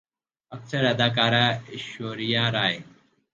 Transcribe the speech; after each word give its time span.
اکثر 0.51 0.83
اداکارہ 0.93 1.45
ایشوریا 1.71 2.43
رائے 2.55 2.77